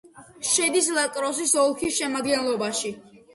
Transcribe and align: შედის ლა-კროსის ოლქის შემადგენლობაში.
შედის 0.51 0.87
ლა-კროსის 0.95 1.53
ოლქის 1.65 2.01
შემადგენლობაში. 2.01 2.95